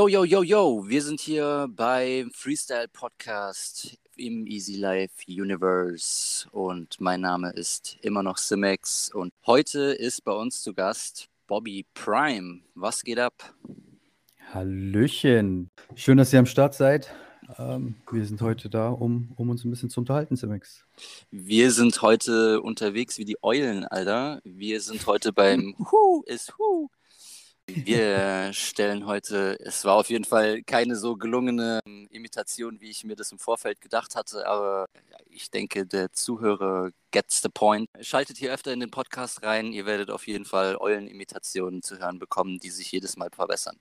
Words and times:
Yo, 0.00 0.08
yo, 0.08 0.24
yo, 0.24 0.42
yo, 0.42 0.88
wir 0.88 1.02
sind 1.02 1.20
hier 1.20 1.68
beim 1.76 2.30
Freestyle 2.30 2.88
Podcast 2.88 3.98
im 4.16 4.46
Easy 4.46 4.76
Life 4.76 5.12
Universe 5.28 6.48
und 6.52 6.98
mein 7.02 7.20
Name 7.20 7.50
ist 7.50 7.98
immer 8.00 8.22
noch 8.22 8.38
Simex 8.38 9.10
und 9.12 9.30
heute 9.44 9.92
ist 9.92 10.24
bei 10.24 10.32
uns 10.32 10.62
zu 10.62 10.72
Gast 10.72 11.28
Bobby 11.46 11.84
Prime. 11.92 12.60
Was 12.74 13.02
geht 13.02 13.18
ab? 13.18 13.54
Hallöchen. 14.54 15.68
Schön, 15.96 16.16
dass 16.16 16.32
ihr 16.32 16.38
am 16.38 16.46
Start 16.46 16.72
seid. 16.72 17.12
Ähm, 17.58 17.96
wir 18.10 18.24
sind 18.24 18.40
heute 18.40 18.70
da, 18.70 18.88
um, 18.88 19.34
um 19.36 19.50
uns 19.50 19.66
ein 19.66 19.70
bisschen 19.70 19.90
zu 19.90 20.00
unterhalten, 20.00 20.34
Simex. 20.34 20.86
Wir 21.30 21.72
sind 21.72 22.00
heute 22.00 22.62
unterwegs 22.62 23.18
wie 23.18 23.26
die 23.26 23.36
Eulen, 23.42 23.84
Alter. 23.84 24.40
Wir 24.44 24.80
sind 24.80 25.06
heute 25.06 25.34
beim 25.34 25.76
Hu 25.92 26.22
ist 26.24 26.56
Hu 26.56 26.88
wir 27.74 28.50
stellen 28.52 29.06
heute, 29.06 29.58
es 29.60 29.84
war 29.84 29.94
auf 29.94 30.10
jeden 30.10 30.24
Fall 30.24 30.62
keine 30.62 30.96
so 30.96 31.16
gelungene 31.16 31.80
ähm, 31.86 32.08
Imitation, 32.10 32.80
wie 32.80 32.90
ich 32.90 33.04
mir 33.04 33.16
das 33.16 33.32
im 33.32 33.38
Vorfeld 33.38 33.80
gedacht 33.80 34.16
hatte, 34.16 34.46
aber 34.46 34.86
ich 35.28 35.50
denke, 35.50 35.86
der 35.86 36.12
Zuhörer 36.12 36.90
gets 37.10 37.42
the 37.42 37.48
point. 37.48 37.88
Schaltet 38.00 38.36
hier 38.36 38.52
öfter 38.52 38.72
in 38.72 38.80
den 38.80 38.90
Podcast 38.90 39.42
rein, 39.42 39.72
ihr 39.72 39.86
werdet 39.86 40.10
auf 40.10 40.26
jeden 40.26 40.44
Fall 40.44 40.76
Eulen-Imitationen 40.76 41.82
zu 41.82 41.98
hören 41.98 42.18
bekommen, 42.18 42.58
die 42.58 42.70
sich 42.70 42.90
jedes 42.92 43.16
Mal 43.16 43.30
verbessern. 43.30 43.76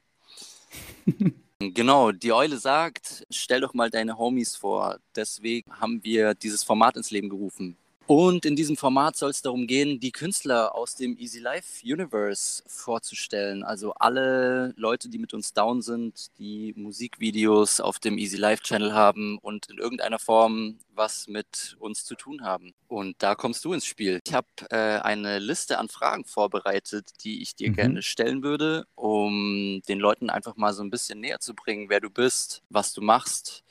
Genau, 1.62 2.14
die 2.14 2.32
Eule 2.32 2.58
sagt, 2.58 3.26
stell 3.30 3.60
doch 3.60 3.74
mal 3.74 3.90
deine 3.90 4.18
Homies 4.18 4.56
vor. 4.56 4.98
Deswegen 5.14 5.78
haben 5.78 6.02
wir 6.06 6.34
dieses 6.34 6.64
Format 6.64 6.96
ins 6.96 7.12
Leben 7.12 7.28
gerufen. 7.28 7.76
Und 8.10 8.44
in 8.44 8.56
diesem 8.56 8.76
Format 8.76 9.18
soll 9.18 9.30
es 9.30 9.44
darum 9.44 9.68
gehen, 9.68 10.00
die 10.00 10.12
Künstler 10.12 10.74
aus 10.74 10.96
dem 10.96 11.16
Easy 11.20 11.38
Life 11.38 11.86
Universe 11.86 12.64
vorzustellen. 12.66 13.64
Also 13.64 13.94
alle 13.94 14.74
Leute, 14.78 15.10
die 15.10 15.20
mit 15.20 15.36
uns 15.36 15.54
down 15.54 15.84
sind, 15.84 16.32
die 16.40 16.74
Musikvideos 16.76 17.80
auf 17.80 18.00
dem 18.00 18.18
Easy 18.18 18.38
Life 18.38 18.64
Channel 18.64 18.96
haben 18.96 19.38
und 19.38 19.68
in 19.68 19.78
irgendeiner 19.78 20.18
Form 20.18 20.80
was 20.96 21.28
mit 21.28 21.78
uns 21.78 22.04
zu 22.04 22.16
tun 22.16 22.42
haben. 22.42 22.74
Und 22.88 23.16
da 23.20 23.36
kommst 23.36 23.64
du 23.64 23.74
ins 23.74 23.86
Spiel. 23.86 24.22
Ich 24.26 24.34
habe 24.34 24.48
äh, 24.72 25.02
eine 25.02 25.38
Liste 25.38 25.78
an 25.78 25.88
Fragen 25.88 26.26
vorbereitet, 26.26 27.12
die 27.24 27.44
ich 27.44 27.56
dir 27.56 27.70
mhm. 27.70 27.76
gerne 27.76 28.02
stellen 28.02 28.42
würde, 28.42 28.88
um 28.96 29.84
den 29.88 30.00
Leuten 30.00 30.32
einfach 30.32 30.56
mal 30.56 30.74
so 30.74 30.82
ein 30.82 30.90
bisschen 30.90 31.20
näher 31.20 31.42
zu 31.42 31.54
bringen, 31.54 31.90
wer 31.90 32.00
du 32.00 32.10
bist, 32.10 32.64
was 32.70 32.92
du 32.92 33.02
machst 33.02 33.64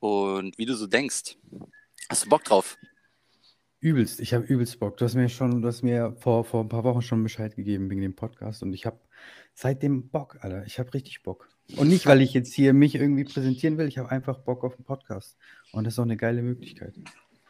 und 0.00 0.58
wie 0.58 0.66
du 0.66 0.76
so 0.76 0.86
denkst. 0.86 1.38
Hast 2.10 2.26
du 2.26 2.28
Bock 2.28 2.44
drauf? 2.44 2.76
Übelst, 3.80 4.20
ich 4.20 4.32
habe 4.32 4.44
übelst 4.44 4.78
Bock. 4.80 4.96
Du 4.96 5.04
hast 5.04 5.14
mir 5.14 5.28
schon, 5.28 5.60
du 5.60 5.68
hast 5.68 5.82
mir 5.82 6.16
vor, 6.18 6.44
vor 6.44 6.62
ein 6.62 6.68
paar 6.68 6.84
Wochen 6.84 7.02
schon 7.02 7.22
Bescheid 7.22 7.54
gegeben 7.56 7.90
wegen 7.90 8.00
dem 8.00 8.16
Podcast 8.16 8.62
und 8.62 8.72
ich 8.72 8.86
habe 8.86 8.98
seitdem 9.54 10.08
Bock, 10.08 10.38
Alter. 10.40 10.64
Ich 10.66 10.78
habe 10.78 10.92
richtig 10.94 11.22
Bock. 11.22 11.48
Und 11.76 11.88
nicht, 11.88 12.06
weil 12.06 12.22
ich 12.22 12.32
jetzt 12.32 12.54
hier 12.54 12.72
mich 12.72 12.94
irgendwie 12.94 13.24
präsentieren 13.24 13.76
will, 13.76 13.88
ich 13.88 13.98
habe 13.98 14.10
einfach 14.10 14.38
Bock 14.38 14.64
auf 14.64 14.76
den 14.76 14.84
Podcast. 14.84 15.36
Und 15.72 15.84
das 15.84 15.94
ist 15.94 15.98
auch 15.98 16.04
eine 16.04 16.16
geile 16.16 16.42
Möglichkeit. 16.42 16.94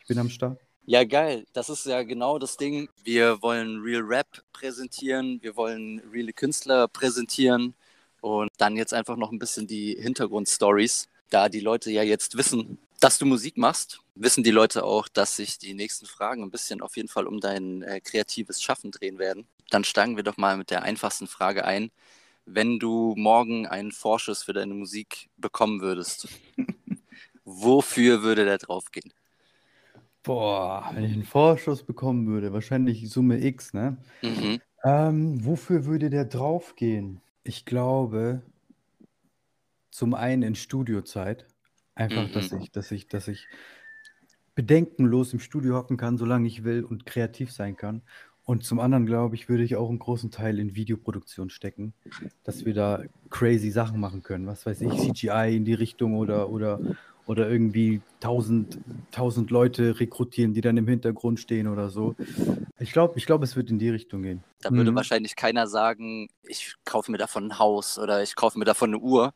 Ich 0.00 0.06
bin 0.08 0.18
am 0.18 0.30
Start. 0.30 0.60
Ja, 0.84 1.04
geil. 1.04 1.44
Das 1.52 1.68
ist 1.68 1.84
ja 1.86 2.02
genau 2.02 2.38
das 2.38 2.56
Ding. 2.56 2.88
Wir 3.04 3.42
wollen 3.42 3.80
Real 3.82 4.02
Rap 4.02 4.26
präsentieren, 4.52 5.38
wir 5.42 5.56
wollen 5.56 6.00
reale 6.12 6.32
Künstler 6.32 6.88
präsentieren 6.88 7.74
und 8.20 8.50
dann 8.58 8.76
jetzt 8.76 8.94
einfach 8.94 9.16
noch 9.16 9.32
ein 9.32 9.38
bisschen 9.38 9.66
die 9.66 9.96
Hintergrundstories, 10.00 11.08
da 11.30 11.48
die 11.48 11.60
Leute 11.60 11.90
ja 11.90 12.02
jetzt 12.02 12.36
wissen, 12.36 12.78
dass 13.00 13.18
du 13.18 13.26
Musik 13.26 13.56
machst, 13.56 14.00
wissen 14.14 14.42
die 14.42 14.50
Leute 14.50 14.84
auch, 14.84 15.08
dass 15.08 15.36
sich 15.36 15.58
die 15.58 15.74
nächsten 15.74 16.06
Fragen 16.06 16.42
ein 16.42 16.50
bisschen 16.50 16.80
auf 16.80 16.96
jeden 16.96 17.08
Fall 17.08 17.26
um 17.26 17.40
dein 17.40 17.82
äh, 17.82 18.00
kreatives 18.00 18.62
Schaffen 18.62 18.90
drehen 18.90 19.18
werden. 19.18 19.46
Dann 19.70 19.84
steigen 19.84 20.16
wir 20.16 20.22
doch 20.22 20.36
mal 20.36 20.56
mit 20.56 20.70
der 20.70 20.82
einfachsten 20.82 21.26
Frage 21.26 21.64
ein. 21.64 21.90
Wenn 22.46 22.78
du 22.78 23.14
morgen 23.16 23.66
einen 23.66 23.92
Vorschuss 23.92 24.44
für 24.44 24.52
deine 24.52 24.74
Musik 24.74 25.28
bekommen 25.36 25.80
würdest, 25.80 26.28
wofür 27.44 28.22
würde 28.22 28.44
der 28.44 28.58
draufgehen? 28.58 29.12
Boah, 30.22 30.90
wenn 30.94 31.04
ich 31.04 31.12
einen 31.12 31.24
Vorschuss 31.24 31.82
bekommen 31.82 32.26
würde, 32.26 32.52
wahrscheinlich 32.52 33.08
Summe 33.10 33.44
X, 33.44 33.74
ne? 33.74 33.96
Mhm. 34.22 34.60
Ähm, 34.84 35.44
wofür 35.44 35.84
würde 35.84 36.10
der 36.10 36.24
draufgehen? 36.24 37.20
Ich 37.42 37.64
glaube, 37.64 38.42
zum 39.90 40.14
einen 40.14 40.42
in 40.42 40.54
Studiozeit. 40.54 41.46
Einfach, 41.96 42.30
dass 42.30 42.52
mhm. 42.52 42.60
ich 42.60 42.70
dass 42.70 42.92
ich 42.92 43.08
dass 43.08 43.26
ich 43.26 43.48
bedenkenlos 44.54 45.32
im 45.32 45.40
Studio 45.40 45.74
hocken 45.74 45.96
kann, 45.96 46.16
solange 46.18 46.46
ich 46.46 46.64
will 46.64 46.84
und 46.84 47.06
kreativ 47.06 47.52
sein 47.52 47.76
kann. 47.76 48.02
Und 48.44 48.64
zum 48.64 48.78
anderen, 48.78 49.06
glaube 49.06 49.34
ich, 49.34 49.48
würde 49.48 49.64
ich 49.64 49.74
auch 49.74 49.88
einen 49.88 49.98
großen 49.98 50.30
Teil 50.30 50.60
in 50.60 50.76
Videoproduktion 50.76 51.50
stecken, 51.50 51.94
dass 52.44 52.64
wir 52.64 52.74
da 52.74 53.02
crazy 53.28 53.72
Sachen 53.72 53.98
machen 53.98 54.22
können. 54.22 54.46
Was 54.46 54.64
weiß 54.64 54.82
ich, 54.82 54.92
CGI 54.92 55.56
in 55.56 55.64
die 55.64 55.74
Richtung 55.74 56.14
oder 56.14 56.48
oder 56.48 56.80
oder 57.26 57.50
irgendwie 57.50 58.02
tausend, 58.20 58.78
tausend 59.10 59.50
Leute 59.50 59.98
rekrutieren, 59.98 60.54
die 60.54 60.60
dann 60.60 60.76
im 60.76 60.86
Hintergrund 60.86 61.40
stehen 61.40 61.66
oder 61.66 61.90
so. 61.90 62.14
Ich 62.78 62.92
glaube, 62.92 63.18
ich 63.18 63.26
glaube, 63.26 63.44
es 63.44 63.56
wird 63.56 63.70
in 63.70 63.80
die 63.80 63.88
Richtung 63.88 64.22
gehen. 64.22 64.44
Da 64.60 64.70
würde 64.70 64.92
Mhm. 64.92 64.96
wahrscheinlich 64.96 65.34
keiner 65.34 65.66
sagen, 65.66 66.28
ich 66.44 66.74
kaufe 66.84 67.10
mir 67.10 67.18
davon 67.18 67.46
ein 67.46 67.58
Haus 67.58 67.98
oder 67.98 68.22
ich 68.22 68.36
kaufe 68.36 68.58
mir 68.58 68.64
davon 68.64 68.90
eine 68.90 68.98
Uhr, 68.98 69.34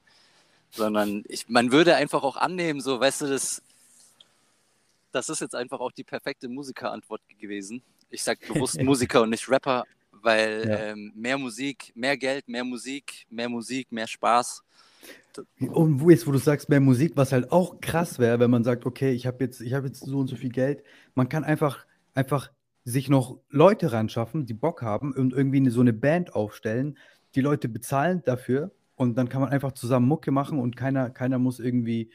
sondern 0.72 1.24
ich, 1.28 1.48
man 1.48 1.72
würde 1.72 1.96
einfach 1.96 2.22
auch 2.22 2.36
annehmen, 2.36 2.80
so, 2.80 3.00
weißt 3.00 3.22
du, 3.22 3.26
das, 3.26 3.62
das 5.12 5.28
ist 5.28 5.40
jetzt 5.40 5.54
einfach 5.54 5.80
auch 5.80 5.92
die 5.92 6.04
perfekte 6.04 6.48
Musikerantwort 6.48 7.20
gewesen. 7.38 7.82
Ich 8.10 8.22
sage 8.22 8.40
bewusst 8.46 8.80
Musiker 8.82 9.22
und 9.22 9.30
nicht 9.30 9.48
Rapper, 9.48 9.84
weil 10.12 10.68
ja. 10.68 10.78
ähm, 10.78 11.12
mehr 11.14 11.38
Musik, 11.38 11.92
mehr 11.94 12.16
Geld, 12.16 12.48
mehr 12.48 12.64
Musik, 12.64 13.26
mehr 13.30 13.48
Musik, 13.48 13.90
mehr 13.90 14.06
Spaß. 14.06 14.62
Und 15.58 16.00
wo 16.00 16.10
jetzt, 16.10 16.26
wo 16.26 16.32
du 16.32 16.38
sagst, 16.38 16.68
mehr 16.68 16.80
Musik, 16.80 17.12
was 17.14 17.32
halt 17.32 17.50
auch 17.52 17.80
krass 17.80 18.18
wäre, 18.18 18.40
wenn 18.40 18.50
man 18.50 18.64
sagt, 18.64 18.84
okay, 18.84 19.12
ich 19.12 19.26
habe 19.26 19.44
jetzt, 19.44 19.60
ich 19.60 19.74
habe 19.74 19.86
jetzt 19.86 20.00
so 20.00 20.18
und 20.18 20.26
so 20.26 20.36
viel 20.36 20.50
Geld, 20.50 20.82
man 21.14 21.28
kann 21.28 21.44
einfach, 21.44 21.86
einfach 22.14 22.50
sich 22.84 23.08
noch 23.08 23.38
Leute 23.48 23.92
ran 23.92 24.08
schaffen, 24.08 24.46
die 24.46 24.54
Bock 24.54 24.82
haben 24.82 25.12
und 25.12 25.32
irgendwie 25.32 25.68
so 25.70 25.80
eine 25.80 25.92
Band 25.92 26.34
aufstellen, 26.34 26.98
die 27.34 27.40
Leute 27.40 27.68
bezahlen 27.68 28.22
dafür 28.24 28.72
und 29.00 29.14
dann 29.14 29.30
kann 29.30 29.40
man 29.40 29.48
einfach 29.48 29.72
zusammen 29.72 30.06
Mucke 30.06 30.30
machen 30.30 30.58
und 30.58 30.76
keiner, 30.76 31.08
keiner 31.08 31.38
muss 31.38 31.58
irgendwie 31.58 32.10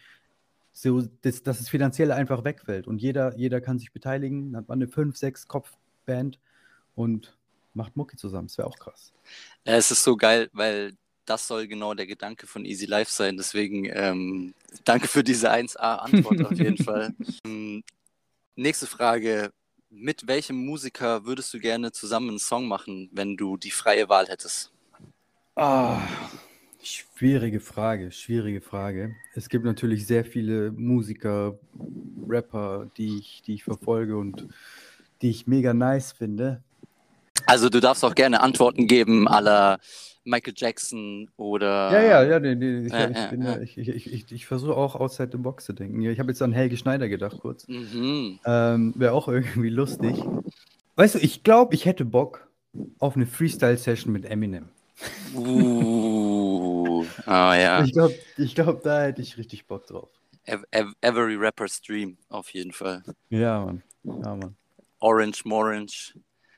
so, 0.72 1.01
dass, 1.23 1.41
dass 1.41 1.59
es 1.59 1.68
finanziell 1.68 2.12
einfach 2.12 2.44
wegfällt. 2.44 2.85
Und 2.85 3.01
jeder, 3.01 3.35
jeder 3.35 3.59
kann 3.59 3.79
sich 3.79 3.91
beteiligen. 3.91 4.51
Dann 4.51 4.62
hat 4.62 4.68
man 4.69 4.78
eine 4.78 4.85
5-, 4.85 5.19
6-Kopf-Band 5.19 6.40
und 6.94 7.35
macht 7.73 7.96
Mucke 7.96 8.18
zusammen. 8.18 8.50
Das 8.50 8.59
wäre 8.59 8.68
auch 8.68 8.78
krass. 8.78 9.13
Es 9.63 9.90
ist 9.90 10.03
so 10.03 10.16
geil, 10.16 10.47
weil 10.53 10.94
das 11.25 11.47
soll 11.47 11.68
genau 11.68 11.96
der 11.96 12.06
Gedanke 12.06 12.46
von 12.46 12.66
Easy 12.66 12.85
Life 12.85 13.12
sein. 13.12 13.35
Deswegen 13.35 13.90
ähm, 13.91 14.53
danke 14.84 15.07
für 15.07 15.23
diese 15.23 15.52
1A-Antwort 15.52 16.46
auf 16.46 16.59
jeden 16.59 16.78
Fall. 16.84 17.16
Ähm, 17.47 17.84
nächste 18.56 18.85
Frage. 18.85 19.52
Mit 19.90 20.28
welchem 20.28 20.63
Musiker 20.63 21.25
würdest 21.25 21.52
du 21.52 21.59
gerne 21.59 21.91
zusammen 21.91 22.29
einen 22.29 22.40
Song 22.40 22.67
machen, 22.67 23.09
wenn 23.12 23.38
du 23.38 23.57
die 23.57 23.72
freie 23.72 24.07
Wahl 24.07 24.28
hättest? 24.28 24.72
Ah, 25.56 26.00
Schwierige 26.85 27.59
Frage, 27.62 28.12
schwierige 28.12 28.62
Frage. 28.62 29.16
Es 29.34 29.50
gibt 29.50 29.66
natürlich 29.66 30.06
sehr 30.06 30.23
viele 30.23 30.72
Musiker, 30.72 31.57
Rapper, 32.29 32.91
die 32.96 33.18
ich, 33.18 33.41
die 33.44 33.56
ich 33.56 33.63
verfolge 33.63 34.16
und 34.16 34.47
die 35.23 35.31
ich 35.31 35.47
mega 35.47 35.73
nice 35.73 36.12
finde. 36.12 36.62
Also 37.47 37.69
du 37.69 37.79
darfst 37.79 38.06
auch 38.06 38.13
gerne 38.13 38.40
Antworten 38.40 38.85
geben 38.85 39.28
aller 39.28 39.79
Michael 40.25 40.53
Jackson 40.56 41.28
oder. 41.38 41.91
Ja, 41.91 42.01
ja, 42.03 42.23
ja, 42.23 42.40
nee, 42.40 42.53
nee, 42.53 42.85
ich, 42.85 42.94
äh, 42.94 43.12
ich, 43.12 43.17
äh, 43.17 43.63
ich, 43.63 43.78
ich, 43.79 44.13
ich, 44.13 44.31
ich 44.31 44.46
versuche 44.46 44.75
auch 44.75 44.96
outside 44.96 45.29
the 45.31 45.40
box 45.40 45.66
zu 45.66 45.73
denken. 45.73 45.99
Ich 46.03 46.20
habe 46.20 46.29
jetzt 46.29 46.41
an 46.43 46.52
Helge 46.52 46.78
Schneider 46.78 47.09
gedacht 47.09 47.40
kurz. 47.40 47.67
Mhm. 47.67 48.40
Ähm, 48.46 48.93
Wäre 48.96 49.14
auch 49.14 49.28
irgendwie 49.28 49.70
lustig. 49.70 50.17
Weißt 50.97 51.16
du, 51.16 51.20
ich 51.20 51.43
glaube, 51.43 51.73
ich 51.73 51.85
hätte 51.85 52.05
Bock 52.05 52.47
auf 52.99 53.16
eine 53.16 53.26
Freestyle-Session 53.26 54.14
mit 54.14 54.26
Eminem. 54.26 54.70
Uh, 55.35 56.24
oh 57.28 57.29
ja. 57.29 57.84
Ich 57.84 57.93
glaube, 57.93 58.16
ich 58.37 58.55
glaub, 58.55 58.84
da 58.84 59.03
hätte 59.03 59.22
ich 59.22 59.37
richtig 59.37 59.66
Bock 59.67 59.87
drauf. 59.87 60.09
Every 61.02 61.35
Rapper's 61.35 61.81
Dream, 61.81 62.17
auf 62.29 62.52
jeden 62.52 62.72
Fall. 62.72 63.03
Ja, 63.29 63.66
Mann. 63.66 63.84
Ja, 64.03 64.35
Mann. 64.35 64.55
Orange, 64.99 65.43
Morange. 65.46 66.13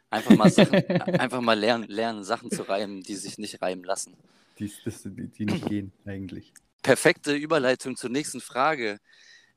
Einfach 0.10 0.36
mal, 0.36 0.50
Sachen, 0.50 0.74
einfach 1.20 1.42
mal 1.42 1.58
lernen, 1.58 1.88
lernen, 1.88 2.24
Sachen 2.24 2.50
zu 2.50 2.64
reimen, 2.64 3.02
die 3.02 3.16
sich 3.16 3.38
nicht 3.38 3.62
reimen 3.62 3.84
lassen. 3.84 4.16
Die, 4.60 4.72
die, 4.86 5.28
die 5.28 5.46
nicht 5.46 5.66
gehen, 5.68 5.92
eigentlich. 6.06 6.54
Perfekte 6.82 7.34
Überleitung 7.34 7.96
zur 7.96 8.10
nächsten 8.10 8.42
Frage. 8.42 9.00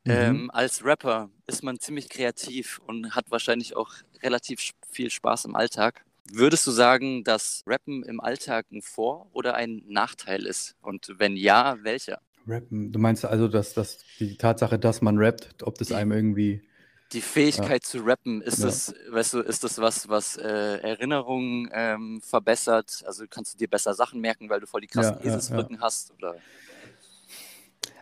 Mhm. 0.04 0.12
Ähm, 0.12 0.50
als 0.52 0.84
Rapper 0.84 1.30
ist 1.46 1.62
man 1.62 1.78
ziemlich 1.78 2.08
kreativ 2.08 2.80
und 2.86 3.14
hat 3.14 3.30
wahrscheinlich 3.30 3.76
auch 3.76 3.92
relativ 4.22 4.72
viel 4.88 5.10
Spaß 5.10 5.44
im 5.44 5.54
Alltag. 5.54 6.04
Würdest 6.32 6.66
du 6.66 6.70
sagen, 6.70 7.24
dass 7.24 7.62
Rappen 7.66 8.02
im 8.04 8.20
Alltag 8.20 8.66
ein 8.70 8.82
Vor- 8.82 9.28
oder 9.32 9.54
ein 9.54 9.82
Nachteil 9.88 10.46
ist? 10.46 10.76
Und 10.80 11.14
wenn 11.18 11.36
ja, 11.36 11.78
welcher? 11.82 12.20
Rappen, 12.46 12.92
du 12.92 12.98
meinst 12.98 13.24
also, 13.24 13.48
dass, 13.48 13.74
dass 13.74 13.98
die 14.18 14.36
Tatsache, 14.36 14.78
dass 14.78 15.02
man 15.02 15.18
rappt, 15.18 15.62
ob 15.62 15.78
das 15.78 15.88
die, 15.88 15.94
einem 15.94 16.12
irgendwie. 16.12 16.62
Die 17.12 17.20
Fähigkeit 17.20 17.82
ja. 17.82 17.88
zu 17.88 17.98
rappen, 18.04 18.42
ist 18.42 18.58
ja. 18.58 18.66
das, 18.66 18.94
weißt 19.10 19.34
du, 19.34 19.40
ist 19.40 19.64
das 19.64 19.78
was, 19.78 20.08
was 20.08 20.36
äh, 20.36 20.78
Erinnerungen 20.78 21.68
ähm, 21.72 22.20
verbessert? 22.22 23.02
Also 23.06 23.24
kannst 23.28 23.54
du 23.54 23.58
dir 23.58 23.68
besser 23.68 23.94
Sachen 23.94 24.20
merken, 24.20 24.48
weil 24.48 24.60
du 24.60 24.66
voll 24.66 24.80
die 24.80 24.86
krassen 24.86 25.16
ja, 25.20 25.26
Eselsbrücken 25.26 25.80
hast? 25.80 26.12
Oder? 26.12 26.36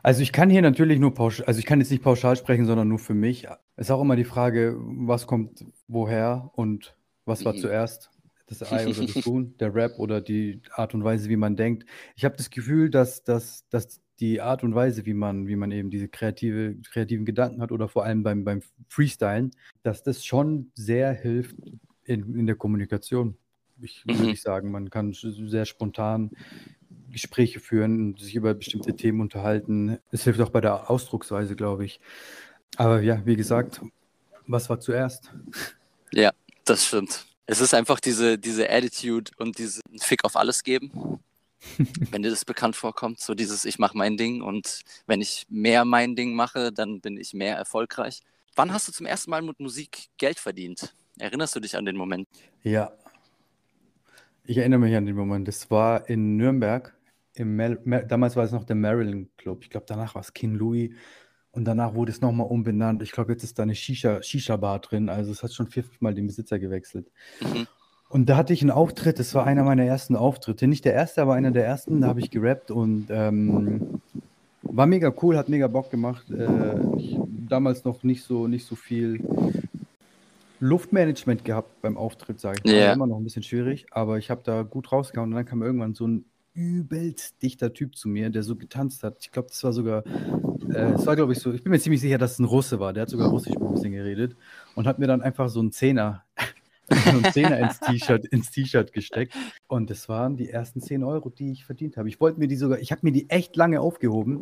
Also 0.03 0.23
ich 0.23 0.33
kann 0.33 0.51
hier 0.51 0.63
natürlich 0.63 0.99
nur 0.99 1.15
pauschal, 1.15 1.47
also 1.47 1.59
ich 1.59 1.67
kann 1.67 1.81
jetzt 1.81 1.91
nicht 1.91 2.03
pauschal 2.03 2.37
sprechen, 2.37 2.67
sondern 2.67 2.89
nur 2.89 2.99
für 2.99 3.15
mich. 3.15 3.47
Es 3.77 3.87
ist 3.87 3.91
auch 3.91 4.01
immer 4.01 4.17
die 4.17 4.25
Frage, 4.25 4.77
was 4.79 5.27
kommt 5.27 5.65
woher 5.87 6.51
und 6.55 6.95
was 7.29 7.45
war 7.45 7.55
zuerst? 7.55 8.11
Das 8.47 8.63
Ei 8.73 8.87
oder 8.87 9.07
das 9.07 9.15
Huhn, 9.27 9.55
der 9.59 9.75
Rap 9.75 9.99
oder 9.99 10.21
die 10.21 10.63
Art 10.73 10.95
und 10.95 11.05
Weise, 11.05 11.29
wie 11.29 11.37
man 11.37 11.55
denkt. 11.55 11.85
Ich 12.17 12.25
habe 12.25 12.37
das 12.37 12.51
Gefühl, 12.51 12.91
dass, 12.91 13.23
dass, 13.23 13.69
dass 13.69 14.01
die 14.21 14.41
Art 14.41 14.65
und 14.65 14.75
Weise, 14.75 15.07
wie 15.07 15.15
man, 15.15 15.47
wie 15.47 15.57
man 15.57 15.71
eben 15.71 15.91
diese 15.91 16.09
kreative, 16.09 16.77
kreativen 16.91 17.25
Gedanken 17.25 17.61
hat 17.61 17.71
oder 17.71 17.89
vor 17.89 18.05
allem 18.05 18.23
beim, 18.23 18.45
beim 18.45 18.63
Freestylen, 18.89 19.53
dass 19.83 20.03
das 20.03 20.25
schon 20.25 20.73
sehr 20.75 21.13
hilft 21.13 21.57
in, 22.05 22.35
in 22.35 22.47
der 22.47 22.57
Kommunikation. 22.57 23.37
Ich 23.81 24.05
mhm. 24.07 24.19
würde 24.19 24.37
sagen, 24.37 24.71
man 24.73 24.91
kann 24.91 25.13
sehr 25.13 25.67
spontan 25.67 26.31
Gespräche 27.11 27.61
führen 27.61 28.01
und 28.01 28.21
sich 28.21 28.35
über 28.35 28.55
bestimmte 28.55 28.97
Themen 28.97 29.21
unterhalten. 29.21 29.99
Es 30.11 30.25
hilft 30.25 30.41
auch 30.41 30.51
bei 30.51 30.61
der 30.61 30.91
Ausdrucksweise, 30.91 31.55
glaube 31.55 31.85
ich. 31.85 32.01
Aber 32.77 33.01
ja, 33.01 33.25
wie 33.25 33.37
gesagt, 33.37 33.81
was 34.47 34.69
war 34.69 34.81
zuerst? 34.81 35.33
Ja, 36.13 36.33
das 36.69 36.85
stimmt. 36.85 37.27
Es 37.47 37.61
ist 37.61 37.75
einfach 37.75 38.01
diese, 38.01 38.39
diese 38.39 38.71
Attitude 38.71 39.31
und 39.39 39.59
diesen 39.59 39.83
Fick 40.01 40.25
auf 40.25 40.37
alles 40.37 40.63
geben. 40.63 41.21
wenn 42.11 42.23
dir 42.23 42.31
das 42.31 42.45
bekannt 42.45 42.77
vorkommt, 42.77 43.21
so 43.21 43.35
dieses 43.35 43.65
Ich 43.65 43.79
mache 43.79 43.97
mein 43.97 44.17
Ding 44.17 44.43
und 44.43 44.81
wenn 45.07 45.21
ich 45.21 45.45
mehr 45.49 45.85
mein 45.85 46.15
Ding 46.15 46.35
mache, 46.35 46.73
dann 46.73 47.01
bin 47.01 47.17
ich 47.17 47.35
mehr 47.35 47.57
erfolgreich. 47.57 48.21
Wann 48.55 48.73
hast 48.73 48.87
du 48.87 48.93
zum 48.93 49.07
ersten 49.07 49.31
Mal 49.31 49.43
mit 49.43 49.59
Musik 49.59 50.09
Geld 50.19 50.39
verdient? 50.39 50.95
Erinnerst 51.19 51.57
du 51.57 51.61
dich 51.61 51.77
an 51.77 51.85
den 51.85 51.97
Moment? 51.97 52.29
Ja, 52.63 52.93
ich 54.45 54.57
erinnere 54.57 54.81
mich 54.81 54.97
an 54.97 55.05
den 55.05 55.15
Moment. 55.15 55.47
Das 55.47 55.71
war 55.71 56.09
in 56.09 56.37
Nürnberg. 56.37 56.97
Im 57.35 57.57
Mer 57.57 57.79
Mer 57.85 58.05
damals 58.05 58.35
war 58.35 58.45
es 58.45 58.53
noch 58.53 58.65
der 58.65 58.77
Maryland 58.77 59.29
Club. 59.37 59.63
Ich 59.63 59.71
glaube, 59.71 59.87
danach 59.87 60.15
war 60.15 60.23
es 60.23 60.33
King 60.33 60.55
Louis. 60.55 60.91
Und 61.53 61.65
danach 61.65 61.95
wurde 61.95 62.13
es 62.13 62.21
nochmal 62.21 62.47
umbenannt. 62.47 63.03
Ich 63.03 63.13
glaube, 63.13 63.33
jetzt 63.33 63.43
ist 63.43 63.59
da 63.59 63.63
eine 63.63 63.75
Shisha-Bar 63.75 64.23
Shisha 64.23 64.79
drin. 64.79 65.09
Also 65.09 65.33
es 65.33 65.43
hat 65.43 65.53
schon 65.53 65.69
vier, 65.69 65.83
fünf 65.83 66.01
Mal 66.01 66.15
den 66.15 66.27
Besitzer 66.27 66.59
gewechselt. 66.59 67.11
Mhm. 67.41 67.67
Und 68.11 68.29
da 68.29 68.37
hatte 68.37 68.53
ich 68.53 68.63
einen 68.63 68.71
Auftritt, 68.71 69.19
das 69.19 69.35
war 69.35 69.47
einer 69.47 69.65
meiner 69.65 69.85
ersten 69.85 70.17
Auftritte. 70.17 70.67
Nicht 70.67 70.85
der 70.85 70.95
erste, 70.95 71.21
aber 71.21 71.35
einer 71.35 71.51
der 71.51 71.67
ersten. 71.67 72.01
Da 72.01 72.09
habe 72.09 72.21
ich 72.21 72.31
gerappt 72.31 72.71
und 72.71 73.09
ähm, 73.11 74.01
war 74.63 74.87
mega 74.87 75.13
cool, 75.23 75.37
hat 75.37 75.49
mega 75.49 75.67
Bock 75.67 75.91
gemacht. 75.91 76.31
Äh, 76.31 76.81
damals 77.49 77.85
noch 77.85 78.03
nicht 78.03 78.25
so, 78.25 78.47
nicht 78.47 78.67
so 78.67 78.77
viel 78.77 79.21
Luftmanagement 80.61 81.45
gehabt 81.45 81.83
beim 81.83 81.97
Auftritt, 81.97 82.41
sage 82.41 82.61
ich. 82.65 82.73
Yeah. 82.73 82.95
Immer 82.95 83.07
noch 83.07 83.19
ein 83.19 83.25
bisschen 83.25 83.43
schwierig, 83.43 83.87
aber 83.91 84.19
ich 84.19 84.31
habe 84.31 84.41
da 84.43 84.63
gut 84.63 84.91
rausgehauen. 84.91 85.31
Und 85.31 85.37
dann 85.37 85.47
kam 85.47 85.63
irgendwann 85.63 85.95
so 85.95 86.07
ein 86.07 86.25
übelst 86.59 87.41
dichter 87.41 87.73
Typ 87.73 87.97
zu 87.97 88.09
mir, 88.09 88.31
der 88.31 88.43
so 88.43 88.57
getanzt 88.57 89.05
hat. 89.05 89.19
Ich 89.21 89.31
glaube, 89.31 89.49
das 89.49 89.63
war 89.63 89.73
sogar, 89.73 90.05
äh, 90.07 91.07
war 91.07 91.15
glaube 91.15 91.33
ich 91.33 91.39
so, 91.39 91.53
ich 91.53 91.63
bin 91.63 91.71
mir 91.71 91.79
ziemlich 91.79 92.01
sicher, 92.01 92.19
dass 92.19 92.33
es 92.33 92.39
ein 92.41 92.45
Russe 92.45 92.81
war. 92.81 92.93
Der 92.93 93.03
hat 93.03 93.11
sogar 93.11 93.29
Russisch 93.29 93.55
ein 93.57 93.73
bisschen 93.73 93.93
geredet 93.93 94.37
und 94.75 94.89
hat 94.89 94.99
mir 94.99 95.07
dann 95.07 95.23
einfach 95.23 95.49
so 95.49 95.61
einen 95.61 95.71
Zehner 95.71 96.25
einen 97.07 97.25
Zehner 97.33 97.59
ins 97.59 97.81
T-Shirt 97.81 98.25
ins 98.27 98.51
T-Shirt 98.51 98.93
gesteckt. 98.93 99.35
Und 99.69 99.91
das 99.91 100.09
waren 100.09 100.37
die 100.37 100.49
ersten 100.49 100.81
10 100.81 101.05
Euro, 101.05 101.31
die 101.31 101.53
ich 101.53 101.65
verdient 101.65 101.97
habe. 101.97 102.09
Ich 102.09 102.21
wollte 102.21 102.41
mir 102.41 102.49
die 102.49 102.57
sogar, 102.57 102.79
ich 102.81 102.91
habe 102.91 103.03
mir 103.05 103.13
die 103.13 103.31
echt 103.31 103.57
lange 103.57 103.81
aufgehoben, 103.81 104.41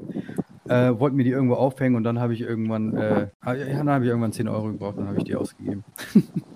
äh, 0.68 0.92
wollte 0.98 1.16
mir 1.16 1.24
die 1.24 1.30
irgendwo 1.30 1.54
aufhängen 1.54 1.96
und 1.96 2.04
dann 2.04 2.20
habe 2.20 2.34
ich 2.34 2.40
irgendwann, 2.40 2.96
äh, 2.96 3.28
ah, 3.40 3.54
ja, 3.54 3.66
dann 3.78 3.90
habe 3.90 4.04
ich 4.04 4.08
irgendwann 4.08 4.32
10 4.32 4.48
Euro 4.48 4.68
gebraucht, 4.68 4.96
dann 4.98 5.08
habe 5.08 5.18
ich 5.18 5.24
die 5.24 5.34
ausgegeben. 5.34 5.84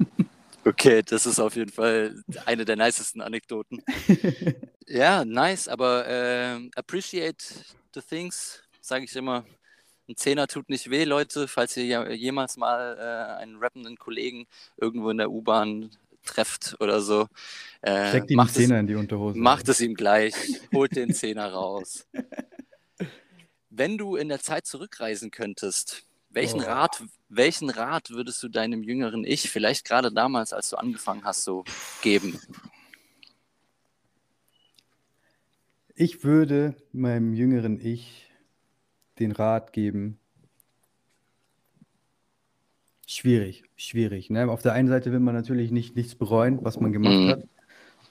Okay, 0.70 1.02
das 1.02 1.26
ist 1.26 1.40
auf 1.40 1.56
jeden 1.56 1.72
Fall 1.72 2.14
eine 2.46 2.64
der 2.64 2.76
nicesten 2.76 3.20
Anekdoten. 3.20 3.82
ja, 4.86 5.24
nice, 5.24 5.66
aber 5.66 6.06
äh, 6.06 6.70
appreciate 6.76 7.44
the 7.92 8.00
things, 8.00 8.62
sage 8.80 9.04
ich 9.04 9.16
immer. 9.16 9.44
Ein 10.08 10.14
Zehner 10.14 10.46
tut 10.46 10.68
nicht 10.68 10.88
weh, 10.88 11.02
Leute. 11.02 11.48
Falls 11.48 11.76
ihr 11.76 12.14
jemals 12.14 12.56
mal 12.56 12.96
äh, 12.98 13.42
einen 13.42 13.56
rappenden 13.56 13.96
Kollegen 13.96 14.46
irgendwo 14.76 15.10
in 15.10 15.18
der 15.18 15.32
U-Bahn 15.32 15.90
trefft 16.24 16.76
oder 16.78 17.00
so. 17.00 17.26
Äh, 17.82 18.10
Steckt 18.10 18.30
ihm 18.30 18.36
macht 18.36 18.54
Zehner 18.54 18.76
es, 18.76 18.80
in 18.80 18.86
die 18.86 18.94
Unterhose. 18.94 19.38
Macht 19.38 19.68
es 19.68 19.80
ihm 19.80 19.94
gleich. 19.94 20.34
Holt 20.72 20.94
den 20.94 21.12
Zehner 21.12 21.50
raus. 21.52 22.06
Wenn 23.70 23.98
du 23.98 24.14
in 24.14 24.28
der 24.28 24.38
Zeit 24.38 24.66
zurückreisen 24.66 25.32
könntest, 25.32 26.04
welchen, 26.30 26.60
oh. 26.60 26.64
Rat, 26.64 27.02
welchen 27.28 27.70
Rat 27.70 28.10
würdest 28.10 28.42
du 28.42 28.48
deinem 28.48 28.82
jüngeren 28.82 29.24
Ich, 29.24 29.50
vielleicht 29.50 29.84
gerade 29.84 30.12
damals, 30.12 30.52
als 30.52 30.70
du 30.70 30.76
angefangen 30.76 31.24
hast, 31.24 31.44
so 31.44 31.64
geben? 32.02 32.40
Ich 35.94 36.24
würde 36.24 36.74
meinem 36.92 37.34
jüngeren 37.34 37.78
Ich 37.80 38.30
den 39.18 39.32
Rat 39.32 39.72
geben? 39.72 40.18
Schwierig, 43.06 43.64
schwierig. 43.76 44.30
Ne? 44.30 44.48
Auf 44.48 44.62
der 44.62 44.72
einen 44.72 44.88
Seite 44.88 45.12
will 45.12 45.20
man 45.20 45.34
natürlich 45.34 45.70
nicht 45.70 45.96
nichts 45.96 46.14
bereuen, 46.14 46.58
was 46.62 46.80
man 46.80 46.92
gemacht 46.92 47.12
mhm. 47.12 47.28
hat. 47.28 47.48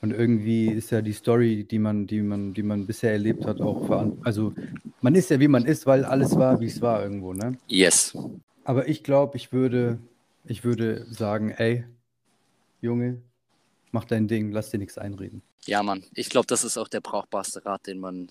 Und 0.02 0.12
irgendwie 0.12 0.68
ist 0.70 0.92
ja 0.92 1.02
die 1.02 1.12
Story, 1.12 1.66
die 1.66 1.80
man, 1.80 2.08
die 2.08 2.22
man, 2.22 2.54
die 2.54 2.64
man 2.64 2.86
bisher 2.86 3.12
erlebt 3.12 3.46
hat, 3.46 3.60
auch 3.60 3.90
also 4.24 4.54
man 5.02 5.16
ist 5.16 5.30
ja 5.30 5.40
wie 5.40 5.50
man 5.50 5.66
ist, 5.66 5.86
weil 5.86 6.06
alles 6.06 6.38
war, 6.38 6.62
wie 6.62 6.68
es 6.68 6.82
war 6.82 7.04
irgendwo, 7.04 7.34
ne? 7.34 7.58
Yes. 7.68 8.18
Aber 8.64 8.88
ich 8.88 9.04
glaube, 9.04 9.36
ich 9.36 9.52
würde, 9.52 10.00
ich 10.46 10.64
würde 10.64 11.06
sagen, 11.10 11.52
ey, 11.52 11.84
Junge, 12.82 13.22
mach 13.92 14.06
dein 14.06 14.28
Ding, 14.28 14.52
lass 14.52 14.70
dir 14.70 14.78
nichts 14.78 14.98
einreden. 14.98 15.42
Ja, 15.66 15.84
Mann, 15.84 16.04
ich 16.14 16.30
glaube, 16.30 16.48
das 16.48 16.64
ist 16.64 16.78
auch 16.78 16.88
der 16.88 17.02
brauchbarste 17.02 17.66
Rat, 17.66 17.88
den 17.88 18.00
man 18.00 18.30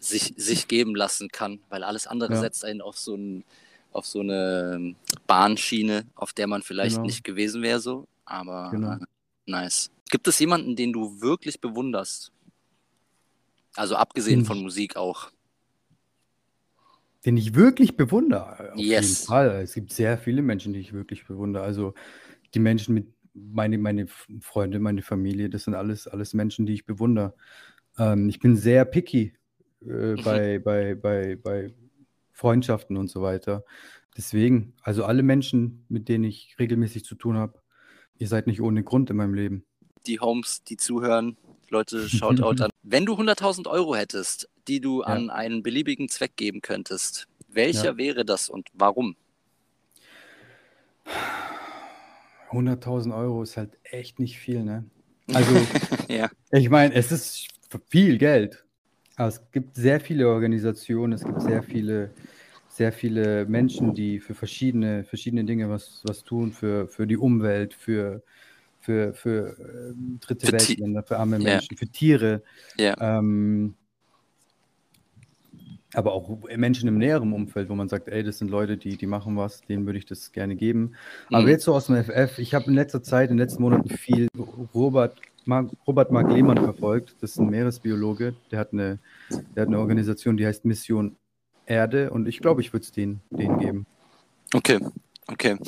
sich, 0.00 0.34
sich 0.36 0.66
geben 0.66 0.96
lassen 0.96 1.28
kann, 1.28 1.60
weil 1.68 1.84
alles 1.84 2.06
andere 2.06 2.34
ja. 2.34 2.40
setzt 2.40 2.64
einen 2.64 2.80
auf 2.80 2.98
so, 2.98 3.14
ein, 3.14 3.44
auf 3.92 4.06
so 4.06 4.20
eine 4.20 4.94
Bahnschiene, 5.28 6.04
auf 6.16 6.32
der 6.32 6.48
man 6.48 6.62
vielleicht 6.62 6.96
genau. 6.96 7.06
nicht 7.06 7.22
gewesen 7.22 7.62
wäre, 7.62 7.78
so. 7.78 8.06
Aber 8.24 8.70
genau. 8.70 8.96
Nice. 9.46 9.90
Gibt 10.10 10.28
es 10.28 10.38
jemanden, 10.38 10.76
den 10.76 10.92
du 10.92 11.20
wirklich 11.20 11.60
bewunderst? 11.60 12.32
Also 13.74 13.96
abgesehen 13.96 14.40
hm. 14.40 14.46
von 14.46 14.62
Musik 14.62 14.96
auch. 14.96 15.30
Den 17.24 17.36
ich 17.36 17.54
wirklich 17.54 17.96
bewundere. 17.96 18.72
Auf 18.72 18.78
yes. 18.78 19.08
jeden 19.08 19.26
Fall. 19.26 19.62
Es 19.62 19.74
gibt 19.74 19.92
sehr 19.92 20.18
viele 20.18 20.42
Menschen, 20.42 20.72
die 20.72 20.80
ich 20.80 20.92
wirklich 20.92 21.26
bewundere. 21.26 21.64
Also 21.64 21.94
die 22.52 22.58
Menschen, 22.58 22.94
mit 22.94 23.06
meine, 23.32 23.78
meine 23.78 24.06
Freunde, 24.40 24.78
meine 24.78 25.02
Familie, 25.02 25.50
das 25.50 25.64
sind 25.64 25.74
alles, 25.74 26.06
alles 26.06 26.34
Menschen, 26.34 26.66
die 26.66 26.74
ich 26.74 26.86
bewundere. 26.86 27.34
Ähm, 27.98 28.28
ich 28.28 28.38
bin 28.38 28.56
sehr 28.56 28.84
picky 28.84 29.34
äh, 29.80 30.14
bei, 30.22 30.58
bei, 30.58 30.94
bei, 30.94 31.36
bei 31.36 31.74
Freundschaften 32.32 32.96
und 32.96 33.08
so 33.08 33.22
weiter. 33.22 33.64
Deswegen, 34.16 34.74
also 34.82 35.04
alle 35.04 35.22
Menschen, 35.22 35.84
mit 35.88 36.08
denen 36.08 36.24
ich 36.24 36.56
regelmäßig 36.58 37.04
zu 37.04 37.16
tun 37.16 37.36
habe, 37.36 37.60
ihr 38.18 38.28
seid 38.28 38.46
nicht 38.46 38.60
ohne 38.60 38.82
Grund 38.82 39.10
in 39.10 39.16
meinem 39.16 39.34
Leben. 39.34 39.64
Die 40.06 40.20
Homes, 40.20 40.64
die 40.64 40.76
zuhören, 40.76 41.36
Leute, 41.70 42.08
Shoutout 42.08 42.62
an. 42.62 42.70
Wenn 42.82 43.06
du 43.06 43.14
100.000 43.14 43.68
Euro 43.68 43.94
hättest, 43.94 44.48
die 44.68 44.80
du 44.80 45.00
ja. 45.00 45.06
an 45.06 45.30
einen 45.30 45.62
beliebigen 45.62 46.08
Zweck 46.08 46.36
geben 46.36 46.60
könntest, 46.62 47.26
welcher 47.48 47.92
ja. 47.92 47.96
wäre 47.96 48.24
das 48.24 48.48
und 48.48 48.68
warum? 48.74 49.16
100.000 52.50 53.16
Euro 53.16 53.42
ist 53.42 53.56
halt 53.56 53.78
echt 53.84 54.18
nicht 54.18 54.38
viel, 54.38 54.62
ne? 54.62 54.84
Also, 55.32 55.56
ja. 56.08 56.28
ich 56.50 56.68
meine, 56.68 56.94
es 56.94 57.10
ist 57.10 57.48
viel 57.88 58.18
Geld. 58.18 58.64
Aber 59.16 59.28
es 59.28 59.40
gibt 59.52 59.76
sehr 59.76 60.00
viele 60.00 60.28
Organisationen, 60.28 61.12
es 61.14 61.24
gibt 61.24 61.40
sehr 61.40 61.62
viele, 61.62 62.10
sehr 62.74 62.90
viele 62.90 63.46
Menschen, 63.46 63.94
die 63.94 64.18
für 64.18 64.34
verschiedene, 64.34 65.04
verschiedene 65.04 65.44
Dinge 65.44 65.70
was, 65.70 66.02
was 66.02 66.24
tun, 66.24 66.52
für, 66.52 66.88
für 66.88 67.06
die 67.06 67.16
Umwelt, 67.16 67.72
für, 67.72 68.20
für, 68.80 69.14
für 69.14 69.56
äh, 69.60 69.94
dritte 70.18 70.50
Weltländer, 70.50 71.04
für 71.04 71.18
arme 71.18 71.38
Menschen, 71.38 71.74
yeah. 71.74 71.78
für 71.78 71.86
Tiere. 71.86 72.42
Yeah. 72.76 73.18
Ähm, 73.18 73.74
aber 75.92 76.14
auch 76.14 76.36
Menschen 76.56 76.88
im 76.88 76.98
näheren 76.98 77.32
Umfeld, 77.32 77.68
wo 77.68 77.76
man 77.76 77.88
sagt, 77.88 78.08
ey, 78.08 78.24
das 78.24 78.38
sind 78.38 78.50
Leute, 78.50 78.76
die, 78.76 78.96
die 78.96 79.06
machen 79.06 79.36
was, 79.36 79.60
denen 79.60 79.86
würde 79.86 80.00
ich 80.00 80.06
das 80.06 80.32
gerne 80.32 80.56
geben. 80.56 80.94
Aber 81.28 81.42
mhm. 81.42 81.50
jetzt 81.50 81.64
so 81.66 81.74
aus 81.76 81.86
dem 81.86 82.02
FF, 82.02 82.40
ich 82.40 82.54
habe 82.54 82.66
in 82.66 82.74
letzter 82.74 83.04
Zeit, 83.04 83.30
in 83.30 83.36
den 83.36 83.46
letzten 83.46 83.62
Monaten 83.62 83.88
viel 83.88 84.26
Robert, 84.74 85.16
Mark, 85.44 85.70
Robert 85.86 86.10
Mark 86.10 86.28
Lehmann 86.32 86.56
verfolgt. 86.56 87.14
Das 87.20 87.30
ist 87.30 87.38
ein 87.38 87.50
Meeresbiologe, 87.50 88.34
der 88.50 88.58
hat 88.58 88.72
eine, 88.72 88.98
der 89.30 89.62
hat 89.62 89.68
eine 89.68 89.78
Organisation, 89.78 90.36
die 90.36 90.44
heißt 90.44 90.64
Mission 90.64 91.14
Erde 91.66 92.10
und 92.10 92.28
ich 92.28 92.38
glaube, 92.38 92.60
ich 92.60 92.72
würde 92.72 92.84
es 92.84 92.92
denen, 92.92 93.20
denen 93.30 93.58
geben. 93.58 93.86
Okay, 94.52 94.80
okay. 95.26 95.58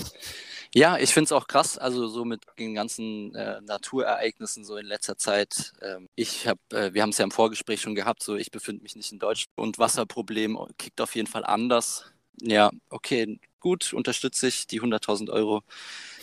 Ja, 0.75 0.99
ich 0.99 1.15
finde 1.15 1.25
es 1.25 1.33
auch 1.33 1.49
krass, 1.49 1.79
also 1.79 2.07
so 2.07 2.25
mit 2.25 2.43
den 2.59 2.75
ganzen 2.75 3.35
äh, 3.35 3.61
Naturereignissen 3.63 4.65
so 4.65 4.77
in 4.77 4.85
letzter 4.85 5.17
Zeit. 5.17 5.73
Ähm, 5.81 6.07
ich 6.17 6.47
habe, 6.47 6.61
äh, 6.71 6.93
wir 6.93 7.03
haben 7.03 7.11
es 7.11 7.19
ja 7.19 7.25
im 7.25 7.31
Vorgespräch 7.31 7.81
schon 7.81 7.95
gehabt, 7.95 8.23
so 8.23 8.37
ich 8.37 8.51
befinde 8.51 8.83
mich 8.83 8.95
nicht 8.95 9.11
in 9.11 9.19
Deutschland 9.19 9.57
und 9.57 9.79
Wasserproblem 9.79 10.59
kickt 10.77 11.01
auf 11.01 11.15
jeden 11.15 11.29
Fall 11.29 11.45
anders. 11.45 12.13
Ja, 12.43 12.71
okay, 12.91 13.41
gut, 13.61 13.95
unterstütze 13.95 14.49
ich 14.49 14.67
die 14.67 14.83
100.000 14.83 15.31
Euro. 15.31 15.63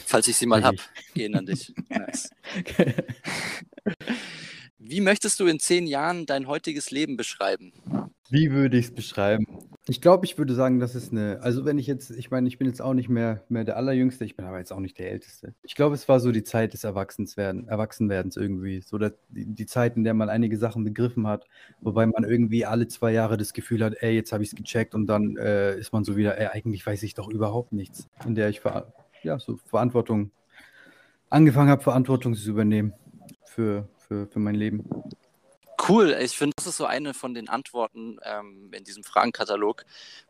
Falls 0.05 0.27
ich 0.27 0.37
sie 0.37 0.45
mal 0.45 0.63
habe, 0.63 0.77
gehen 1.13 1.35
an 1.35 1.45
dich. 1.45 1.73
Nice. 1.89 2.29
Wie 4.77 5.01
möchtest 5.01 5.39
du 5.39 5.47
in 5.47 5.59
zehn 5.59 5.87
Jahren 5.87 6.25
dein 6.25 6.47
heutiges 6.47 6.91
Leben 6.91 7.17
beschreiben? 7.17 7.73
Wie 8.29 8.51
würde 8.51 8.77
ich 8.77 8.85
es 8.85 8.95
beschreiben? 8.95 9.45
Ich 9.87 9.99
glaube, 9.99 10.25
ich 10.25 10.37
würde 10.37 10.53
sagen, 10.53 10.79
das 10.79 10.95
ist 10.95 11.11
eine, 11.11 11.39
also 11.41 11.65
wenn 11.65 11.77
ich 11.77 11.87
jetzt, 11.87 12.09
ich 12.09 12.31
meine, 12.31 12.47
ich 12.47 12.57
bin 12.57 12.67
jetzt 12.67 12.81
auch 12.81 12.93
nicht 12.93 13.09
mehr, 13.09 13.43
mehr 13.49 13.65
der 13.65 13.75
Allerjüngste, 13.75 14.23
ich 14.23 14.37
bin 14.37 14.45
aber 14.45 14.59
jetzt 14.59 14.71
auch 14.71 14.79
nicht 14.79 14.97
der 14.97 15.11
Älteste. 15.11 15.53
Ich 15.61 15.75
glaube, 15.75 15.93
es 15.93 16.07
war 16.07 16.21
so 16.21 16.31
die 16.31 16.43
Zeit 16.43 16.71
des 16.71 16.85
Erwachsenswerden, 16.85 17.67
Erwachsenwerdens 17.67 18.37
irgendwie. 18.37 18.81
So 18.81 18.97
der, 18.97 19.13
die, 19.27 19.45
die 19.53 19.65
Zeit, 19.65 19.97
in 19.97 20.05
der 20.05 20.13
man 20.13 20.29
einige 20.29 20.57
Sachen 20.57 20.85
begriffen 20.85 21.27
hat, 21.27 21.45
wobei 21.81 22.05
man 22.05 22.23
irgendwie 22.23 22.65
alle 22.65 22.87
zwei 22.87 23.11
Jahre 23.11 23.35
das 23.35 23.51
Gefühl 23.51 23.83
hat, 23.83 23.95
ey, 23.99 24.15
jetzt 24.15 24.31
habe 24.31 24.41
ich 24.41 24.53
es 24.53 24.55
gecheckt 24.55 24.95
und 24.95 25.07
dann 25.07 25.35
äh, 25.35 25.77
ist 25.77 25.91
man 25.91 26.05
so 26.05 26.15
wieder, 26.15 26.37
ey, 26.37 26.47
eigentlich 26.47 26.85
weiß 26.85 27.03
ich 27.03 27.15
doch 27.15 27.29
überhaupt 27.29 27.73
nichts. 27.73 28.07
In 28.25 28.35
der 28.35 28.47
ich 28.47 28.61
ja, 29.23 29.37
so 29.37 29.57
Verantwortung, 29.65 30.31
angefangen 31.29 31.69
habe, 31.69 31.83
Verantwortung 31.83 32.35
zu 32.35 32.49
übernehmen 32.49 32.93
für, 33.45 33.89
für, 33.97 34.27
für 34.27 34.39
mein 34.39 34.55
Leben. 34.55 34.85
Cool, 35.87 36.15
ich 36.21 36.37
finde, 36.37 36.53
das 36.55 36.67
ist 36.67 36.77
so 36.77 36.85
eine 36.85 37.13
von 37.13 37.33
den 37.33 37.49
Antworten 37.49 38.17
ähm, 38.23 38.69
in 38.73 38.83
diesem 38.83 39.03
Fragenkatalog, 39.03 39.85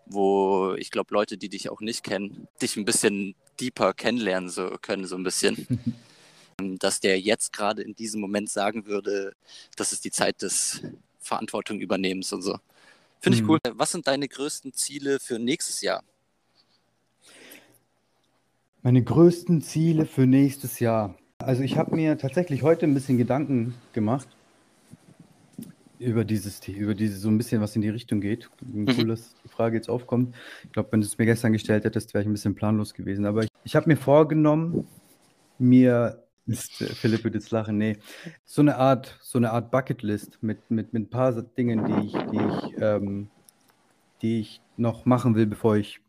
wo 0.05 0.73
ich 0.77 0.89
glaube, 0.89 1.13
Leute, 1.13 1.37
die 1.37 1.49
dich 1.49 1.69
auch 1.69 1.81
nicht 1.81 2.03
kennen, 2.03 2.47
dich 2.61 2.77
ein 2.77 2.85
bisschen 2.85 3.35
deeper 3.59 3.93
kennenlernen 3.93 4.49
so, 4.49 4.77
können, 4.81 5.05
so 5.05 5.15
ein 5.15 5.23
bisschen. 5.23 5.67
Ähm, 6.59 6.77
dass 6.77 6.99
der 6.99 7.19
jetzt 7.19 7.51
gerade 7.51 7.81
in 7.81 7.95
diesem 7.95 8.21
Moment 8.21 8.47
sagen 8.47 8.85
würde, 8.85 9.33
das 9.75 9.91
ist 9.91 10.05
die 10.05 10.11
Zeit 10.11 10.43
des 10.43 10.83
Verantwortung 11.19 11.79
übernehmens 11.79 12.31
und 12.31 12.43
so. 12.43 12.59
Finde 13.19 13.37
ich 13.37 13.43
mhm. 13.43 13.49
cool. 13.49 13.59
Was 13.71 13.91
sind 13.91 14.05
deine 14.05 14.27
größten 14.27 14.71
Ziele 14.73 15.19
für 15.19 15.39
nächstes 15.39 15.81
Jahr? 15.81 16.03
Meine 18.83 19.01
größten 19.01 19.63
Ziele 19.63 20.05
für 20.05 20.27
nächstes 20.27 20.79
Jahr. 20.79 21.17
Also 21.39 21.63
ich 21.63 21.77
habe 21.77 21.95
mir 21.95 22.17
tatsächlich 22.17 22.61
heute 22.61 22.85
ein 22.85 22.93
bisschen 22.93 23.17
Gedanken 23.17 23.73
gemacht 23.93 24.27
über 26.03 26.25
dieses, 26.25 26.65
über 26.67 26.93
diese 26.93 27.17
so 27.17 27.29
ein 27.29 27.37
bisschen 27.37 27.61
was 27.61 27.75
in 27.75 27.81
die 27.81 27.89
Richtung 27.89 28.21
geht. 28.21 28.49
Mhm. 28.61 28.87
Cool, 28.97 29.07
dass 29.07 29.35
die 29.43 29.49
Frage 29.49 29.75
jetzt 29.75 29.89
aufkommt. 29.89 30.35
Ich 30.63 30.71
glaube, 30.71 30.91
wenn 30.91 31.01
du 31.01 31.07
es 31.07 31.17
mir 31.17 31.25
gestern 31.25 31.53
gestellt 31.53 31.85
hättest, 31.85 32.13
wäre 32.13 32.21
ich 32.21 32.27
ein 32.27 32.33
bisschen 32.33 32.55
planlos 32.55 32.93
gewesen. 32.93 33.25
Aber 33.25 33.43
ich, 33.43 33.49
ich 33.63 33.75
habe 33.75 33.89
mir 33.89 33.97
vorgenommen, 33.97 34.87
mir 35.57 36.23
Philipp 36.45 37.23
wird 37.23 37.35
jetzt 37.35 37.51
lachen, 37.51 37.77
nee, 37.77 37.97
so 38.43 38.61
eine 38.61 38.75
Art, 38.75 39.17
so 39.21 39.37
eine 39.37 39.51
Art 39.51 39.71
Bucketlist 39.71 40.39
mit, 40.41 40.69
mit, 40.69 40.91
mit 40.91 41.03
ein 41.03 41.09
paar 41.09 41.31
Dingen, 41.41 41.85
die 41.85 42.07
ich, 42.07 42.11
die 42.11 42.37
ich, 42.37 42.81
ähm, 42.81 43.29
die 44.21 44.39
ich 44.41 44.61
noch 44.75 45.05
machen 45.05 45.35
will, 45.35 45.45
bevor 45.45 45.77
ich, 45.77 46.01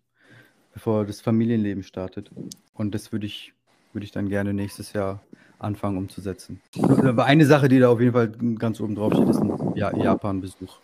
bevor 0.72 1.04
das 1.04 1.20
Familienleben 1.20 1.84
startet. 1.84 2.32
Und 2.74 2.94
das 2.94 3.12
würde 3.12 3.26
ich, 3.26 3.52
würde 3.92 4.04
ich 4.04 4.10
dann 4.10 4.28
gerne 4.28 4.52
nächstes 4.52 4.92
Jahr 4.92 5.22
anfangen 5.64 5.99
umzusetzen. 5.99 6.61
Aber 6.80 7.25
eine 7.25 7.47
Sache, 7.47 7.68
die 7.68 7.78
da 7.78 7.88
auf 7.88 8.00
jeden 8.00 8.12
Fall 8.12 8.30
ganz 8.59 8.80
oben 8.80 8.94
drauf 8.94 9.12
steht, 9.12 9.28
ist 9.28 9.40
ein 9.40 9.73
ja, 9.75 9.97
Japan-Besuch. 9.97 10.78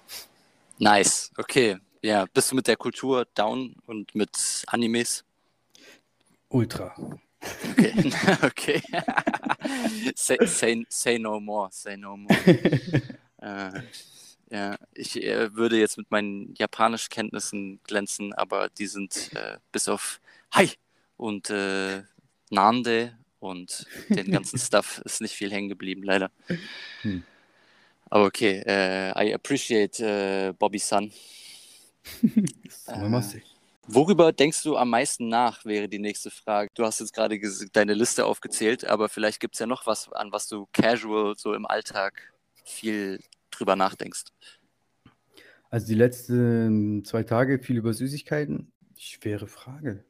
Nice, 0.79 1.31
okay. 1.37 1.79
Ja, 2.03 2.25
bist 2.33 2.51
du 2.51 2.57
mit 2.57 2.67
der 2.67 2.77
Kultur 2.77 3.27
down 3.35 3.75
und 3.87 4.15
mit 4.15 4.65
Animes? 4.67 5.25
Ultra. 6.49 6.95
Okay, 7.71 8.13
okay. 8.43 8.83
say, 10.15 10.39
say, 10.47 10.87
say, 10.89 11.19
no 11.19 11.41
more, 11.41 11.69
say 11.71 11.97
no 11.97 12.17
more. 12.17 12.35
äh, 13.43 13.83
ja, 14.51 14.77
ich 14.95 15.23
äh, 15.23 15.55
würde 15.55 15.79
jetzt 15.79 15.97
mit 15.97 16.11
meinen 16.11 16.55
Japanischkenntnissen 16.55 17.81
glänzen, 17.85 18.33
aber 18.33 18.69
die 18.69 18.87
sind 18.87 19.31
äh, 19.35 19.59
bis 19.73 19.89
auf 19.89 20.21
Hi 20.53 20.71
und 21.17 21.51
äh, 21.51 22.03
Nande 22.51 23.17
und 23.41 23.87
den 24.09 24.31
ganzen 24.31 24.59
Stuff 24.59 25.03
ist 25.05 25.21
nicht 25.21 25.35
viel 25.35 25.51
hängen 25.51 25.69
geblieben, 25.69 26.03
leider. 26.03 26.31
Hm. 27.03 27.25
Aber 28.09 28.27
okay, 28.27 28.63
uh, 28.67 29.19
I 29.21 29.35
appreciate 29.35 30.01
uh, 30.01 30.53
Bobby 30.55 30.79
Sun. 30.79 31.13
uh, 32.23 33.23
worüber 33.87 34.33
denkst 34.33 34.63
du 34.63 34.77
am 34.77 34.91
meisten 34.91 35.29
nach, 35.29 35.65
wäre 35.65 35.89
die 35.89 35.99
nächste 35.99 36.31
Frage. 36.31 36.71
Du 36.75 36.85
hast 36.85 37.01
jetzt 37.01 37.15
gerade 37.15 37.39
deine 37.73 37.95
Liste 37.95 38.27
aufgezählt, 38.27 38.85
aber 38.85 39.09
vielleicht 39.09 39.41
gibt 39.41 39.55
es 39.55 39.61
ja 39.61 39.67
noch 39.67 39.87
was, 39.87 40.13
an 40.13 40.33
was 40.33 40.49
du 40.49 40.67
casual 40.73 41.35
so 41.37 41.55
im 41.55 41.67
Alltag 41.67 42.33
viel 42.65 43.21
drüber 43.51 43.77
nachdenkst. 43.77 44.25
Also 45.71 45.87
die 45.87 45.95
letzten 45.95 47.05
zwei 47.05 47.23
Tage 47.23 47.61
viel 47.61 47.77
über 47.77 47.95
Süßigkeiten. 47.95 48.73
Schwere 48.97 49.47
Frage. 49.47 50.05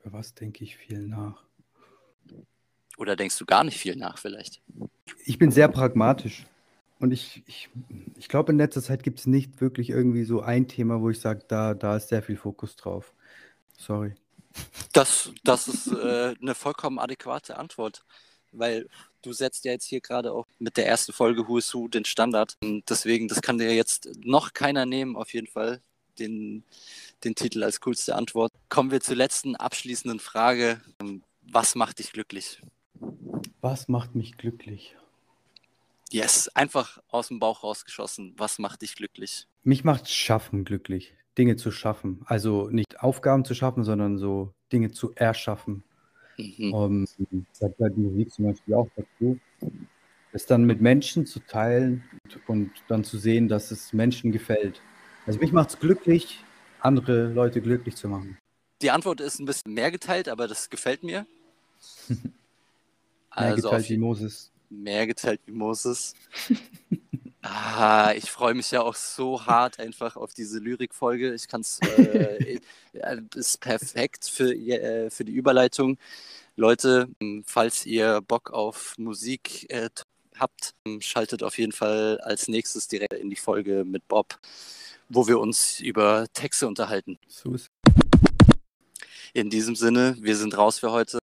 Über 0.00 0.12
was 0.12 0.34
denke 0.34 0.62
ich 0.62 0.76
viel 0.76 1.02
nach? 1.08 1.45
Oder 2.96 3.16
denkst 3.16 3.38
du 3.38 3.44
gar 3.44 3.64
nicht 3.64 3.78
viel 3.78 3.96
nach 3.96 4.18
vielleicht? 4.18 4.60
Ich 5.24 5.38
bin 5.38 5.50
sehr 5.50 5.68
pragmatisch. 5.68 6.46
Und 6.98 7.10
ich, 7.12 7.42
ich, 7.46 7.68
ich 8.16 8.28
glaube, 8.28 8.52
in 8.52 8.58
letzter 8.58 8.82
Zeit 8.82 9.02
gibt 9.02 9.18
es 9.18 9.26
nicht 9.26 9.60
wirklich 9.60 9.90
irgendwie 9.90 10.24
so 10.24 10.40
ein 10.40 10.66
Thema, 10.66 11.00
wo 11.00 11.10
ich 11.10 11.20
sage, 11.20 11.44
da, 11.46 11.74
da 11.74 11.96
ist 11.96 12.08
sehr 12.08 12.22
viel 12.22 12.36
Fokus 12.36 12.76
drauf. 12.76 13.12
Sorry. 13.76 14.14
Das, 14.94 15.30
das 15.44 15.68
ist 15.68 15.88
äh, 15.88 16.34
eine 16.40 16.54
vollkommen 16.54 16.98
adäquate 16.98 17.58
Antwort, 17.58 18.02
weil 18.52 18.88
du 19.20 19.34
setzt 19.34 19.66
ja 19.66 19.72
jetzt 19.72 19.84
hier 19.84 20.00
gerade 20.00 20.32
auch 20.32 20.46
mit 20.58 20.78
der 20.78 20.86
ersten 20.86 21.12
Folge 21.12 21.46
Who 21.46 21.58
is 21.58 21.74
Who 21.74 21.88
den 21.88 22.06
Standard. 22.06 22.56
Und 22.62 22.88
deswegen, 22.88 23.28
das 23.28 23.42
kann 23.42 23.58
dir 23.58 23.74
jetzt 23.74 24.08
noch 24.24 24.54
keiner 24.54 24.86
nehmen, 24.86 25.16
auf 25.16 25.34
jeden 25.34 25.48
Fall, 25.48 25.82
den, 26.18 26.64
den 27.24 27.34
Titel 27.34 27.62
als 27.62 27.80
coolste 27.80 28.14
Antwort. 28.14 28.52
Kommen 28.70 28.90
wir 28.90 29.02
zur 29.02 29.16
letzten 29.16 29.54
abschließenden 29.54 30.20
Frage. 30.20 30.80
Was 31.42 31.74
macht 31.74 31.98
dich 31.98 32.12
glücklich? 32.12 32.62
Was 33.60 33.88
macht 33.88 34.14
mich 34.14 34.36
glücklich? 34.36 34.96
Yes, 36.10 36.48
einfach 36.54 37.02
aus 37.08 37.28
dem 37.28 37.40
Bauch 37.40 37.64
rausgeschossen. 37.64 38.34
Was 38.36 38.58
macht 38.58 38.82
dich 38.82 38.94
glücklich? 38.94 39.46
Mich 39.64 39.82
macht 39.82 40.08
Schaffen 40.08 40.64
glücklich, 40.64 41.14
Dinge 41.36 41.56
zu 41.56 41.72
schaffen. 41.72 42.22
Also 42.26 42.68
nicht 42.70 43.00
Aufgaben 43.00 43.44
zu 43.44 43.54
schaffen, 43.54 43.82
sondern 43.82 44.18
so 44.18 44.52
Dinge 44.72 44.92
zu 44.92 45.12
erschaffen. 45.14 45.82
Mhm. 46.38 46.72
Um, 46.72 47.06
das 47.58 47.76
gehört 47.76 47.96
die 47.96 48.00
Musik 48.00 48.32
zum 48.32 48.46
Beispiel 48.46 48.74
auch 48.74 48.88
dazu. 48.94 49.40
Es 50.32 50.46
dann 50.46 50.64
mit 50.64 50.80
Menschen 50.80 51.24
zu 51.26 51.40
teilen 51.40 52.04
und, 52.22 52.48
und 52.48 52.70
dann 52.88 53.04
zu 53.04 53.18
sehen, 53.18 53.48
dass 53.48 53.70
es 53.70 53.92
Menschen 53.92 54.32
gefällt. 54.32 54.82
Also 55.26 55.40
mich 55.40 55.50
macht 55.52 55.70
es 55.70 55.78
glücklich, 55.78 56.44
andere 56.80 57.32
Leute 57.32 57.60
glücklich 57.62 57.96
zu 57.96 58.08
machen. 58.08 58.38
Die 58.82 58.90
Antwort 58.90 59.20
ist 59.20 59.40
ein 59.40 59.46
bisschen 59.46 59.72
mehr 59.72 59.90
geteilt, 59.90 60.28
aber 60.28 60.46
das 60.46 60.68
gefällt 60.70 61.02
mir. 61.02 61.26
Mehr 63.36 63.50
also 63.50 63.68
geteilt 63.68 63.88
wie 63.90 63.98
Moses. 63.98 64.50
Mehr 64.70 65.06
geteilt 65.06 65.40
wie 65.46 65.52
Moses. 65.52 66.14
ah, 67.42 68.12
ich 68.16 68.30
freue 68.30 68.54
mich 68.54 68.70
ja 68.70 68.82
auch 68.82 68.94
so 68.94 69.44
hart 69.46 69.78
einfach 69.78 70.16
auf 70.16 70.34
diese 70.34 70.58
Lyrikfolge. 70.58 71.34
Ich 71.34 71.46
kann 71.48 71.60
es, 71.60 71.78
äh, 71.80 72.58
ist 73.34 73.60
perfekt 73.60 74.24
für, 74.24 74.52
äh, 74.52 75.10
für 75.10 75.24
die 75.24 75.32
Überleitung. 75.32 75.98
Leute, 76.56 77.08
falls 77.44 77.84
ihr 77.84 78.22
Bock 78.22 78.50
auf 78.50 78.94
Musik 78.96 79.70
äh, 79.70 79.90
habt, 80.38 80.74
schaltet 81.00 81.42
auf 81.42 81.58
jeden 81.58 81.72
Fall 81.72 82.18
als 82.22 82.48
nächstes 82.48 82.88
direkt 82.88 83.12
in 83.12 83.28
die 83.28 83.36
Folge 83.36 83.84
mit 83.84 84.08
Bob, 84.08 84.38
wo 85.08 85.28
wir 85.28 85.38
uns 85.38 85.80
über 85.80 86.26
Texte 86.32 86.66
unterhalten. 86.66 87.18
In 89.34 89.50
diesem 89.50 89.76
Sinne, 89.76 90.16
wir 90.18 90.34
sind 90.34 90.56
raus 90.56 90.78
für 90.78 90.92
heute. 90.92 91.18